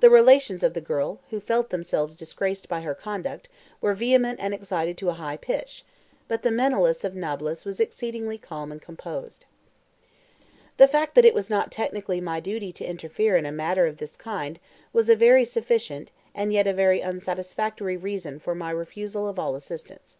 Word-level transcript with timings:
The 0.00 0.10
relations 0.10 0.62
of 0.62 0.74
the 0.74 0.82
girl, 0.82 1.20
who 1.30 1.40
felt 1.40 1.70
themselves 1.70 2.14
disgraced 2.14 2.68
by 2.68 2.82
her 2.82 2.94
conduct, 2.94 3.48
were 3.80 3.94
vehement 3.94 4.38
and 4.38 4.52
excited 4.52 4.98
to 4.98 5.08
a 5.08 5.14
high 5.14 5.38
pitch, 5.38 5.82
but 6.28 6.42
the 6.42 6.50
Menelaus 6.50 7.04
of 7.04 7.14
Nablus 7.16 7.64
was 7.64 7.80
exceedingly 7.80 8.36
calm 8.36 8.70
and 8.70 8.82
composed. 8.82 9.46
The 10.76 10.86
fact 10.86 11.14
that 11.14 11.24
it 11.24 11.32
was 11.32 11.48
not 11.48 11.72
technically 11.72 12.20
my 12.20 12.38
duty 12.38 12.70
to 12.72 12.84
interfere 12.84 13.34
in 13.38 13.46
a 13.46 13.50
matter 13.50 13.86
of 13.86 13.96
this 13.96 14.18
kind 14.18 14.60
was 14.92 15.08
a 15.08 15.16
very 15.16 15.46
sufficient, 15.46 16.12
and 16.34 16.52
yet 16.52 16.66
a 16.66 16.74
very 16.74 17.00
unsatisfactory, 17.02 17.96
reason 17.96 18.38
for 18.38 18.54
my 18.54 18.70
refusal 18.70 19.26
of 19.26 19.38
all 19.38 19.56
assistance. 19.56 20.18